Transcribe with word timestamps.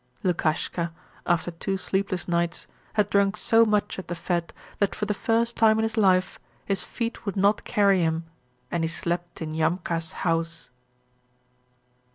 Lukashka, 0.23 0.91
after 1.27 1.51
two 1.51 1.77
sleepless 1.77 2.27
nights, 2.27 2.65
had 2.93 3.07
drunk 3.11 3.37
so 3.37 3.63
much 3.65 3.99
at 3.99 4.07
the 4.07 4.15
fete 4.15 4.51
that 4.79 4.95
for 4.95 5.05
the 5.05 5.13
first 5.13 5.55
time 5.55 5.77
in 5.77 5.83
his 5.83 5.95
life 5.95 6.39
his 6.65 6.81
feet 6.81 7.23
would 7.23 7.37
not 7.37 7.63
carry 7.65 8.01
him, 8.01 8.25
and 8.71 8.83
he 8.83 8.87
slept 8.87 9.43
in 9.43 9.51
Yamka's 9.51 10.11
house. 10.25 10.71